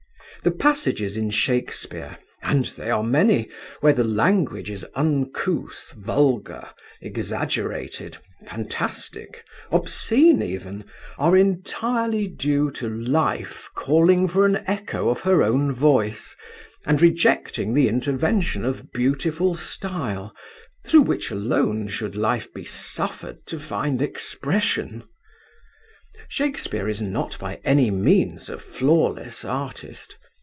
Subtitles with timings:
[0.43, 6.67] The passages in Shakespeare—and they are many—where the language is uncouth, vulgar,
[6.99, 8.17] exaggerated,
[8.47, 10.85] fantastic, obscene even,
[11.19, 16.35] are entirely due to Life calling for an echo of her own voice,
[16.87, 20.33] and rejecting the intervention of beautiful style,
[20.87, 25.03] through which alone should life be suffered to find expression.
[26.27, 30.17] Shakespeare is not by any means a flawless artist.